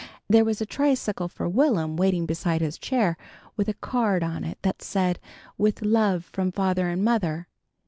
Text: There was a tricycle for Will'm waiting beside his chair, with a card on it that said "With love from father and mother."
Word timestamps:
There 0.27 0.43
was 0.43 0.59
a 0.59 0.65
tricycle 0.65 1.27
for 1.27 1.47
Will'm 1.47 1.95
waiting 1.95 2.25
beside 2.25 2.61
his 2.61 2.79
chair, 2.79 3.17
with 3.55 3.67
a 3.69 3.75
card 3.75 4.23
on 4.23 4.43
it 4.43 4.57
that 4.63 4.81
said 4.81 5.19
"With 5.59 5.83
love 5.83 6.25
from 6.33 6.51
father 6.51 6.87
and 6.89 7.03
mother." 7.03 7.45